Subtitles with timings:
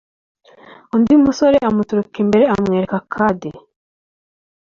[0.95, 3.49] undi musore amuturuka imbere amwereka kadi